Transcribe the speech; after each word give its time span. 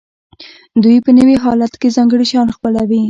دوی 0.83 0.97
په 1.05 1.11
نوي 1.17 1.35
حالت 1.43 1.73
کې 1.81 1.93
ځانګړي 1.97 2.25
شیان 2.31 2.47
خپلوي. 2.55 2.99